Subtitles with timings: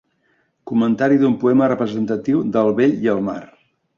[0.71, 3.39] Comentari d'un poema representatiu de El vell i el mar.